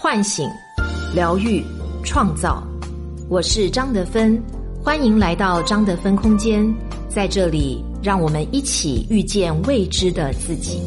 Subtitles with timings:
[0.00, 0.48] 唤醒、
[1.12, 1.60] 疗愈、
[2.04, 2.62] 创造。
[3.28, 4.40] 我是张德芬，
[4.80, 6.72] 欢迎来到张德芬空间。
[7.08, 10.80] 在这里，让我们一起遇见未知的自己。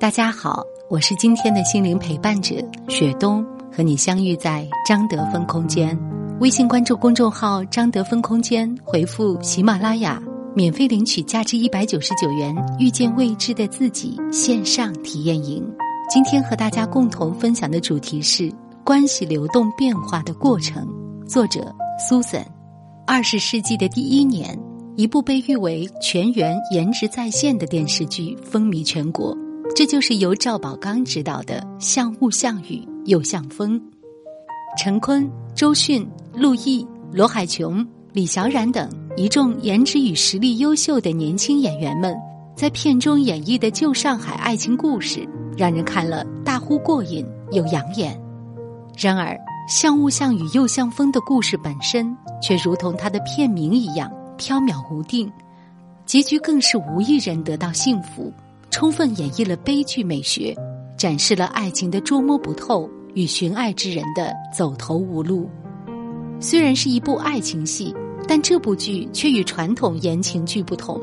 [0.00, 2.54] 大家好，我是今天的心灵陪伴者
[2.88, 5.96] 雪冬，和你相遇在张德芬空间。
[6.40, 10.18] 微信关注公众号“张德芬空间”，回复“喜马拉雅”。
[10.56, 15.62] 免费领取价值一百九十九元《遇见未知的自己》线上体验营。
[16.08, 18.48] 今天和大家共同分享的主题是
[18.84, 20.86] 关系流动变化的过程。
[21.26, 22.44] 作者苏森。
[23.04, 24.56] 二十世纪的第一年，
[24.96, 29.36] 一部被誉为全员颜值在线的电视剧风靡全国，
[29.74, 33.80] 这就是由赵宝刚执导的《像雾像雨又像风》。
[34.78, 37.84] 陈坤、周迅、陆毅、罗海琼。
[38.12, 42.16] 李小冉等一众颜值与实力优秀的年轻演员们，
[42.56, 48.20] 在片中演绎的旧上海爱情故事，让人看了大呼过瘾又养眼。
[48.96, 55.30] 然而，像雾像雨又像风的故事本身，却如同它的片名一样飘渺无定，
[56.04, 58.32] 结局更是无一人得到幸福，
[58.70, 60.54] 充分演绎了悲剧美学，
[60.96, 65.48] 展示了爱情的捉摸不透与寻爱之人的走投无路。
[66.40, 67.94] 虽然是一部爱情戏。
[68.28, 71.00] 但这部剧却与传统言情剧不同，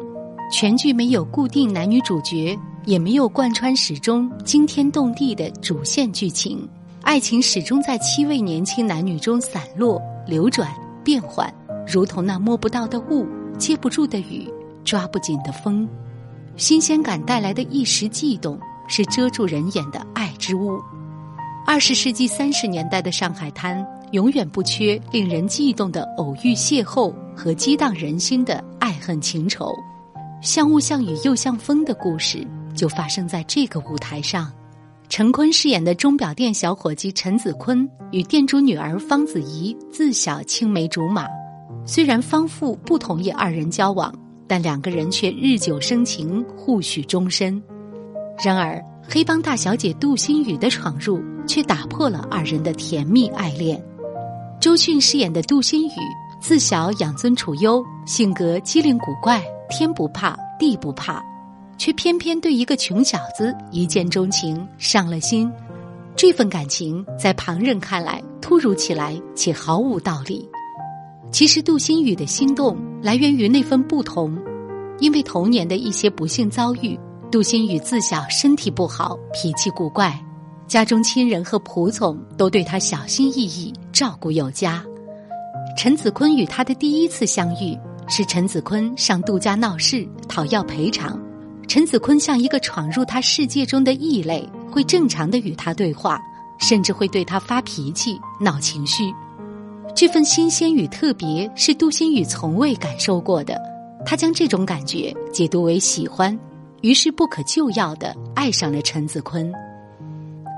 [0.51, 2.53] 全剧没有固定男女主角，
[2.85, 6.67] 也没有贯穿始终惊天动地的主线剧情，
[7.01, 10.69] 爱情始终在七位年轻男女中散落、流转、
[11.03, 11.53] 变换，
[11.87, 13.25] 如同那摸不到的雾、
[13.57, 14.47] 接不住的雨、
[14.83, 15.87] 抓不紧的风。
[16.57, 20.79] 新鲜感带来的一时悸动，是遮住人眼的爱之雾。
[21.65, 23.85] 二十世纪三十年代的上海滩。
[24.13, 29.73] 永远不缺令人悸动的偶遇邂逅和激荡人心的爱恨情仇，
[30.39, 34.51] 像雾像雨又像风的故事就发生在这个舞台上。
[35.09, 41.27] 陈坤饰演的钟表店小伙计陈子坤与店主女儿方子怡自小青梅竹马，
[41.85, 44.13] 虽然方父不同意二人交往，
[44.47, 47.61] 但两个人却日久生情，互许终身。
[48.43, 53.79] 然而，黑帮大小姐杜心雨的闯入却打破了二人的甜蜜爱恋。
[54.59, 55.91] 周迅饰演的杜心雨，
[56.41, 61.21] 自小养尊处优，性格机灵古怪，天不怕地不怕，
[61.77, 65.51] 却偏偏对一个穷小子一见钟情，上了心。
[66.15, 70.47] 这份感情在旁人看来突如其来且毫无道理。
[71.31, 74.37] 其实杜心雨的心动来源于那份不同，
[74.99, 76.99] 因为童年的一些不幸遭遇，
[77.31, 80.13] 杜心雨自小身体不好，脾气古怪。
[80.67, 84.83] 家中亲人和仆从都对他小心翼翼，照顾有加。
[85.75, 91.19] 陈子坤与他的第一次相遇是陈子坤上杜家闹事讨要赔偿，
[91.73, 96.21] 陈子坤像一个闯入他世界中的异类，会正常的与他对话，
[96.59, 99.11] 甚至会对他发脾气、闹情绪。
[99.95, 103.59] 这份新鲜与特别是杜心雨从未感受过的，
[104.05, 106.39] 他将这种感觉解读为喜欢，
[106.81, 109.51] 于是不可救药的爱上了陈子坤。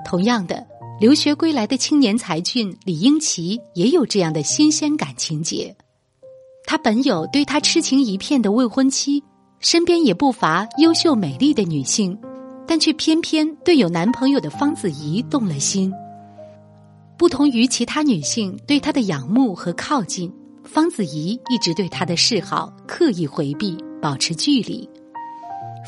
[0.03, 0.67] 同样的，
[0.99, 5.73] 留学归来的青年才俊李英奇也有这样的新鲜感情节。
[6.65, 9.23] 他本有对他痴情一片的未婚妻，
[9.59, 12.17] 身边也不乏优秀美丽的女性，
[12.67, 15.91] 但却偏偏对有男朋友的方子怡动了心。
[17.17, 20.31] 不同于其他女性对他的仰慕和靠近，
[20.63, 24.89] 方子怡一直对他的示好刻意回避，保持距离。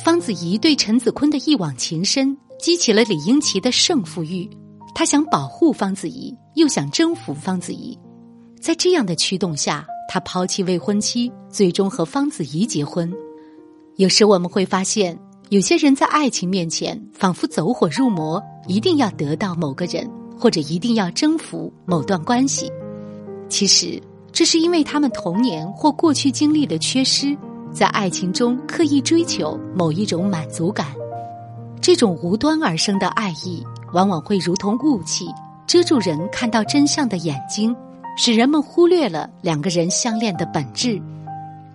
[0.03, 2.37] 方子怡对陈子坤的一往情深。
[2.59, 4.49] 激起了李英奇的胜负欲，
[4.95, 7.95] 他想保护方子怡，又想征服方子怡。
[8.59, 13.13] 在这样的驱动下，他抛弃未婚妻，最终和方子怡结婚。
[13.97, 15.17] 有时我们会发现，
[15.49, 20.07] 有些人在爱情面前仿佛走火入魔，一定要得到某个人，
[20.39, 22.71] 或者一定要征服某段关系。
[23.49, 23.99] 其实，
[24.31, 27.35] 这是因为他们童年或过去经历的缺失，
[27.73, 30.85] 在爱情中刻意追求某一种满足感。
[31.81, 35.25] 这种无端而生的爱意，往往会如同雾气，
[35.65, 37.75] 遮住人看到真相的眼睛，
[38.15, 41.01] 使人们忽略了两个人相恋的本质。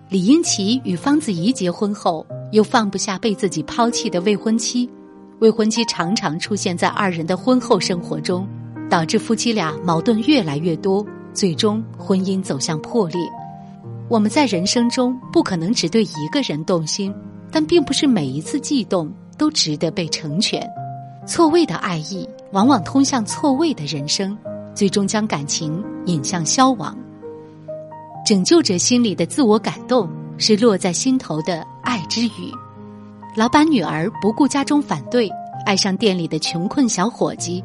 [0.09, 4.89] 李英奇与方子怡结婚后，又放不下被自己抛弃的未婚妻，
[5.39, 8.47] 未婚妻常常出现在二人的婚后生活中，
[8.89, 13.19] 导致夫妻俩矛盾越来越多，最终婚姻走向破裂。
[14.09, 17.13] 我们在人生中不可能只对一个人动心，
[17.49, 19.11] 但并不是每一次悸动。
[19.35, 20.61] 都值得被成全。
[21.25, 24.37] 错位的爱意往往通向错位的人生，
[24.75, 26.95] 最终将感情引向消亡。
[28.25, 32.53] 拯救者心里的自我感动，是落在心头的爱之语。
[33.35, 35.29] 老板女儿不顾家中反对，
[35.65, 37.61] 爱上店里的穷困小伙计，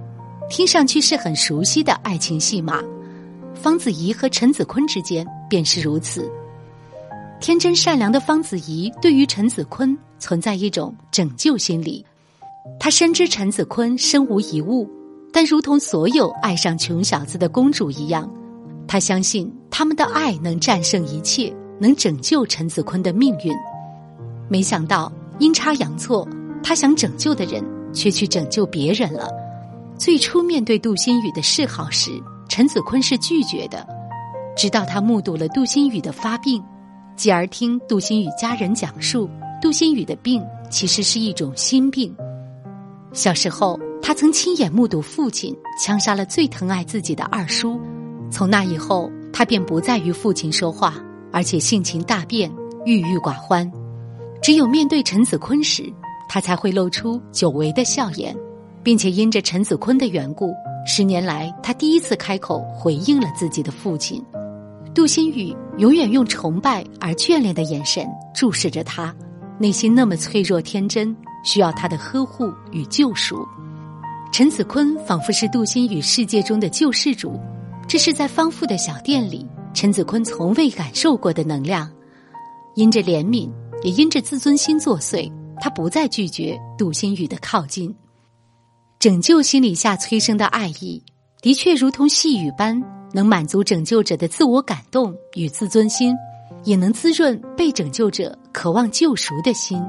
[0.50, 2.82] 听上去是很熟悉的爱情戏码。
[3.54, 6.28] 方子怡和陈子坤之间便是如此。
[7.40, 12.04] 天真善良的方子怡对于陈子坤存在一种拯救心理，
[12.80, 14.90] 她深知陈子坤身无一物，
[15.32, 18.28] 但如同所有爱上穷小子的公主一样，
[18.88, 23.54] 她相信他们的爱能战胜一切，能拯救陈子坤的命运。
[24.48, 26.26] 没想到阴差阳错，
[26.62, 27.62] 他想拯救的人
[27.92, 29.28] 却去拯救别人了。
[29.96, 32.10] 最初面对杜心雨的示好时，
[32.48, 33.86] 陈子坤是拒绝的，
[34.56, 36.62] 直到他目睹了杜心雨的发病。
[37.16, 39.28] 继而听杜心雨家人讲述，
[39.60, 42.14] 杜心雨的病其实是一种心病。
[43.12, 47.80] 小时候，他曾亲眼目睹父亲枪杀了最疼爱自己的二叔。
[48.30, 50.96] 从那以后，他便不再与父亲说话，
[51.32, 52.52] 而且性情大变，
[52.84, 53.70] 郁郁寡欢。
[54.42, 55.84] 只有面对陈子坤时，
[56.28, 58.36] 他才会露出久违的笑颜，
[58.82, 60.52] 并且因着陈子坤的缘故，
[60.84, 64.20] 十年来他第一次开口回应了自己的父亲。
[64.92, 69.14] 杜心雨永远用崇拜而眷恋的眼神注视着他，
[69.56, 73.46] 内心那么脆弱天真，需要他的呵护与救赎。
[74.32, 77.38] 陈子坤仿佛是杜心雨世界中的救世主，
[77.88, 81.90] 这是在方富的小店里，陈子坤从未感受过的能量。
[82.74, 83.50] 因着怜悯，
[83.82, 87.92] 也因着自尊心作祟，他不再拒绝杜心雨的靠近。
[88.98, 91.02] 拯救心理下催生的爱意，
[91.40, 92.80] 的确如同细雨般。
[93.10, 96.14] 能满足拯救者的自我感动与自尊心，
[96.64, 99.82] 也能滋润被拯救者渴望救赎的心。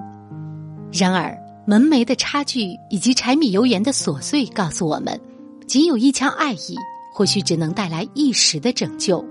[0.90, 1.38] 然而，
[1.68, 5.19] 门楣的差距以及柴米油盐的琐碎告诉我们，
[5.68, 6.78] 仅有一腔爱意，
[7.19, 9.21] 或许只能带来一时的拯救。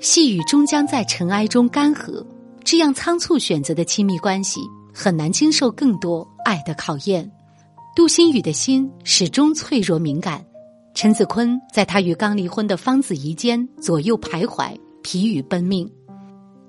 [0.00, 2.24] 细雨终将在尘埃中干涸，
[2.64, 4.62] 这样仓促选择的亲密关系，
[4.94, 7.30] 很难经受更多爱的考验。
[7.94, 10.42] 杜心雨的心始终脆弱敏感。
[10.94, 15.86] 陈子坤在他与刚离婚的方子怡间左右徘徊，疲于奔命，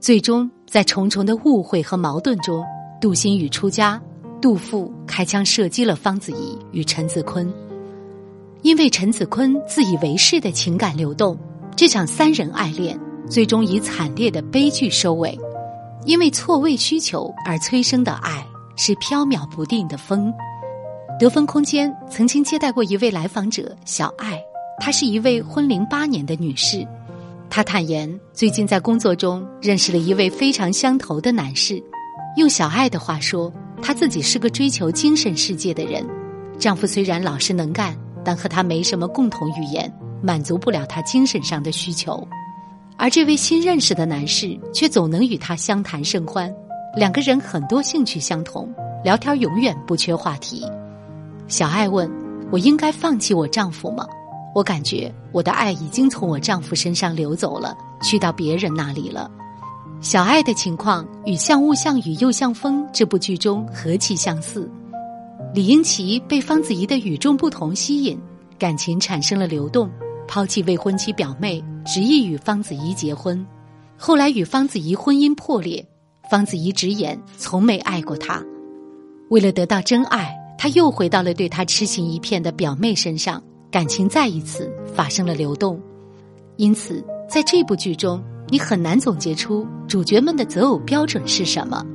[0.02, 2.62] 最终在重重的误会和矛盾中，
[3.00, 4.02] 杜心雨出家，
[4.42, 7.50] 杜父开枪射击了方子怡与陈子坤。
[8.64, 11.38] 因为陈子坤自以为是的情感流动，
[11.76, 12.98] 这场三人爱恋
[13.30, 15.38] 最终以惨烈的悲剧收尾。
[16.06, 18.46] 因为错位需求而催生的爱，
[18.78, 20.34] 是飘渺不定的风。
[21.20, 24.42] 得分空间曾经接待过一位来访者小爱，
[24.80, 26.88] 她是一位婚龄八年的女士。
[27.50, 31.84] 她坦言，最近在工作中认识了一位非常相投的男士。
[32.38, 33.52] 用小爱的话说，
[33.82, 36.02] 她自己是个追求精神世界的人。
[36.58, 39.92] 丈夫虽然老实能干，但和他没什么共同语言，
[40.22, 42.26] 满足不了他精神上的需求。
[42.98, 46.54] 而这位新认识的男士却总能与他相谈甚欢，
[46.96, 48.72] 两个人很多兴趣相同，
[49.04, 50.66] 聊天永远不缺话题。
[51.48, 52.10] 小爱问
[52.52, 54.08] ：“我应该放弃我丈夫吗？
[54.56, 59.30] 我感觉我的爱已经从我丈夫身上流走了，去到别人那里了。”
[60.00, 64.70] 小爱的情况与《像雾像雨又像风》这部剧中何其相似。
[65.54, 68.20] 李英奇被方子怡的与众不同吸引，
[68.58, 69.90] 感情产生了流动，
[70.28, 73.46] 抛弃未婚妻表妹，执意与方子怡结婚。
[73.98, 75.86] 后来与方子怡婚姻破裂，
[76.30, 78.44] 方子怡直言从没爱过他。
[79.30, 80.40] 为了得到真爱。
[80.56, 85.78] 他又回到了对他痴情一片的表妹身上，感情再一次发生了流动。
[86.56, 91.86] 因此，在这部剧中，你很难总结出主角们的择偶标准是什么。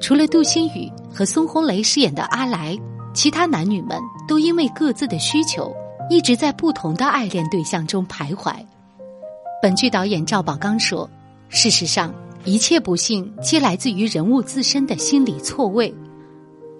[0.00, 2.76] 除了杜心雨和孙红雷饰演的阿来，
[3.12, 5.72] 其他男女们都因为各自的需求，
[6.08, 8.54] 一直在不同的爱恋对象中徘徊。
[9.62, 11.08] 本剧导演赵宝刚说
[11.50, 12.14] ：“事实上，
[12.44, 15.94] 一切不幸皆来自于人物自身的心理错位。”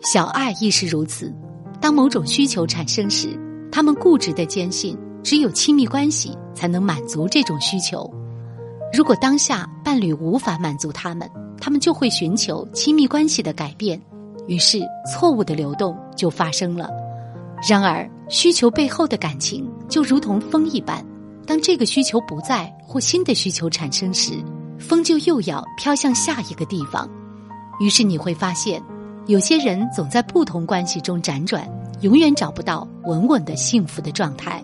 [0.02, 1.30] 小爱亦是如此。
[1.78, 3.38] 当某种需求产生时，
[3.70, 8.10] 他们固执的坚信，只有亲密关系才能满足这种需求。
[8.94, 14.00] 如果当下伴侣无法满足他们，他们就会寻求亲密关系的改变，
[14.48, 16.88] 于是错误的流动就发生了。
[17.68, 21.04] 然而，需求背后的感情就如同风一般，
[21.46, 24.32] 当这个需求不在或新的需求产生时，
[24.78, 27.08] 风就又要飘向下一个地方。
[27.78, 28.82] 于是你会发现。
[29.26, 31.68] 有些人总在不同关系中辗转，
[32.00, 34.60] 永远找不到稳稳的幸福的状态。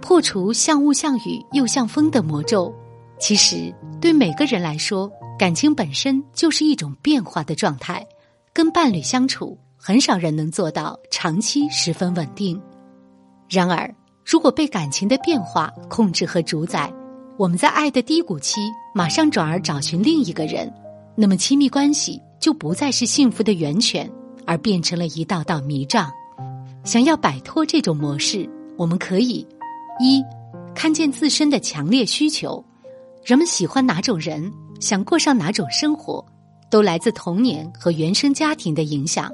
[0.00, 2.74] 破除像雾像雨又像风的魔咒，
[3.20, 5.08] 其实对每个人来说，
[5.42, 8.06] 感情本身就是一种变化的状态。
[8.52, 12.62] 跟伴侣相处，很少人能做到长期十分稳定。
[13.50, 13.92] 然而，
[14.24, 16.88] 如果被感情的变化控制和主宰，
[17.36, 18.60] 我们在爱的低谷期
[18.94, 20.72] 马上转而找寻另一个人，
[21.16, 22.22] 那么亲密关系。
[22.38, 24.08] 就不再是幸福的源泉，
[24.46, 26.08] 而变成了一道道迷障。
[26.84, 29.44] 想要摆脱这种模式，我们可以
[29.98, 30.22] 一
[30.72, 32.64] 看见自身的强烈需求，
[33.24, 36.24] 人们喜欢哪种人，想过上哪种生活，
[36.68, 39.32] 都来自童年和原生家庭的影响。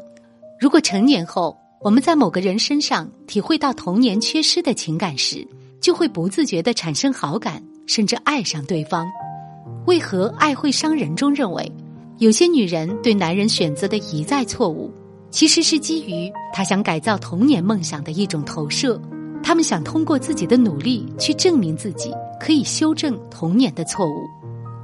[0.61, 5.49] 如果成年后我们在某个人身上体会到童年缺失的情感时，
[5.81, 9.09] 就会不自觉的产生好感，甚至爱上对方。
[9.87, 11.73] 为何《爱会伤人》中认为，
[12.19, 14.93] 有些女人对男人选择的一再错误，
[15.31, 19.01] 其实是基于她想改造童年梦想的一种投射。
[19.43, 24.38] 她们想通过自己的努力去证明自己可以修正童年的错误。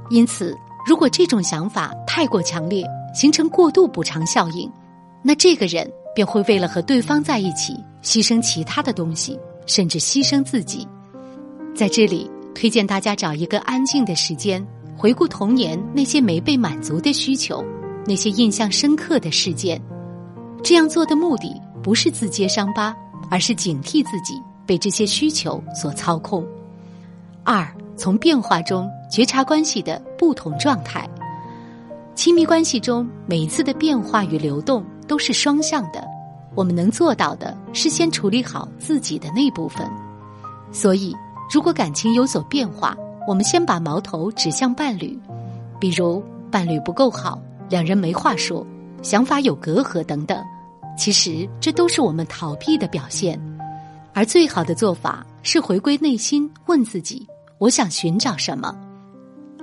[0.09, 4.71] 因此，如果这种想法太过强烈，形成过度补偿效应，
[5.23, 9.39] 那这个人便会为了和对方在一起，牺牲其他的东西。
[9.67, 10.87] 甚至牺牲自己，
[11.75, 14.63] 在这里推荐大家找一个安静的时间，
[14.95, 17.65] 回顾童年那些没被满足的需求，
[18.05, 19.81] 那些印象深刻的事件。
[20.61, 22.95] 这样做的目的不是自揭伤疤，
[23.27, 26.45] 而是警惕自己被这些需求所操控。
[27.43, 31.07] 二，从变化中觉察关系的不同状态。
[32.15, 36.03] 亲密关系中每一次的变化与流动都是双向的。
[36.55, 39.85] 我们能做到的是先处理好自己的那部分，
[40.71, 41.13] 所以
[41.51, 42.95] 如果感情有所变化，
[43.27, 45.19] 我们先把矛头指向伴侣，
[45.81, 48.65] 比如伴侣不够好，两人没话说，
[49.01, 50.41] 想法有隔阂等等。
[50.97, 53.37] 其实这都是我们逃避的表现，
[54.13, 58.73] 而最好的做法是回归内心，问自己：我想寻找什么？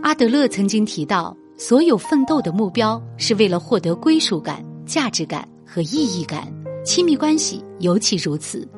[0.02, 6.52] 阿德勒曾经提到，所有奋斗的目标是为了获得归属感、价值感和意义感。
[6.84, 8.68] 亲密关系尤其如此。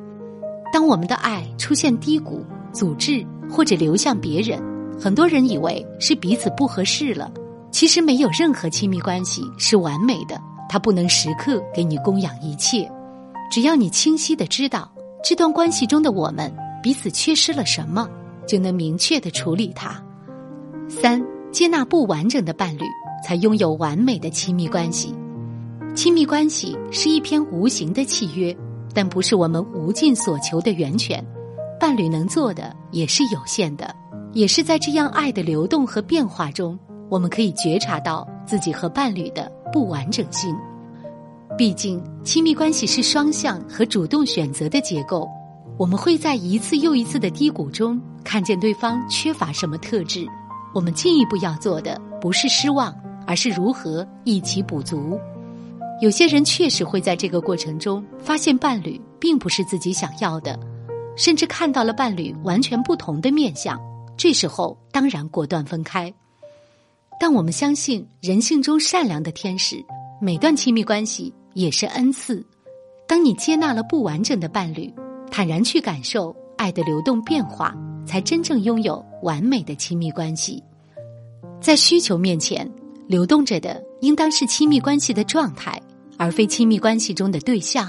[0.71, 4.61] 当我们的爱出现低谷、阻滞或者流向别人，
[4.99, 7.31] 很多人以为是彼此不合适了。
[7.71, 10.39] 其实没有任何亲密关系是完美的，
[10.69, 12.87] 它不能时刻给你供养一切。
[13.51, 14.89] 只要你清晰的知道
[15.23, 18.07] 这段关系中的我们彼此缺失了什么，
[18.47, 19.99] 就能明确的处理它。
[20.87, 22.83] 三、接纳不完整的伴侣，
[23.23, 25.13] 才拥有完美的亲密关系。
[25.95, 28.55] 亲密关系是一篇无形的契约，
[28.93, 31.25] 但不是我们无尽所求的源泉。
[31.79, 33.93] 伴侣能做的也是有限的，
[34.33, 36.77] 也是在这样爱的流动和变化中，
[37.09, 40.55] 我们可以觉察到自己和伴侣的不完整性。
[41.57, 45.27] 毕竟，亲密关系是双向和主动选择的结构，
[45.77, 50.27] 我们会在一次又一次的低谷中看见对方缺乏什么特质。
[50.75, 52.93] 我们进一步要做的不是失望，
[53.25, 55.17] 而是如何一起补足。
[56.01, 60.59] 有些人确实会在这个过程中发现伴侣并不是自己想要的，
[61.15, 63.79] 甚至看到了伴侣完全不同的面相。
[64.17, 66.13] 这时候当然果断分开。
[67.21, 69.81] 但我们相信人性中善良的天使，
[70.19, 72.45] 每段亲密关系也是恩赐。
[73.07, 74.93] 当你接纳了不完整的伴侣，
[75.31, 77.73] 坦然去感受爱的流动变化，
[78.05, 80.63] 才真正拥有完美的亲密关系。
[81.59, 82.65] 在需求面前。
[83.07, 85.79] 流动着的应当是亲密关系的状态，
[86.17, 87.87] 而非亲密关系中的对象。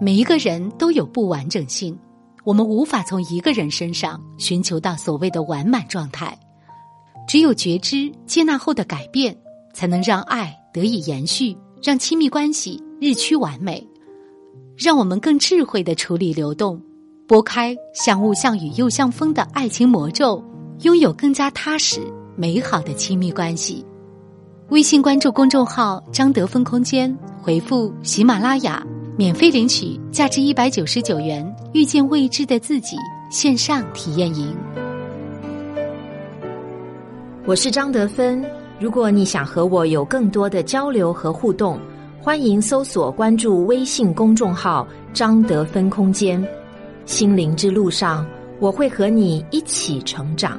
[0.00, 1.98] 每一个人都有不完整性，
[2.44, 6.38] 我们无法从一个人身上寻求到所谓的完满状态。
[7.26, 9.36] 只有觉知、接纳后的改变，
[9.74, 13.84] 才能让爱得以延续，让亲密关系日趋完美。
[14.78, 16.80] 让我们更智慧的处理流动，
[17.26, 20.40] 拨开像雾像雨又像风的爱情魔咒，
[20.82, 22.00] 拥有更加踏实
[22.36, 23.84] 美好的亲密关系。
[24.68, 28.84] 微信关注公众号“张德芬空间”，回复“喜马拉雅”，
[29.16, 32.96] 免费领取价值一百九十九元《遇见未知的自己》
[33.30, 34.54] 线上体验营。
[37.46, 38.44] 我是张德芬，
[38.78, 41.78] 如果你想和我有更多的交流和互动，
[42.20, 46.44] 欢迎搜索关注微信公众号“张德芬空间”。
[47.06, 48.26] 心灵之路上，
[48.58, 50.58] 我会和你一起成长。